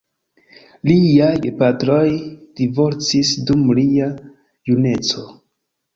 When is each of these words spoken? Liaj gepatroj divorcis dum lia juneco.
Liaj 0.89 1.33
gepatroj 1.43 2.07
divorcis 2.61 3.35
dum 3.51 3.69
lia 3.81 4.09
juneco. 4.71 5.29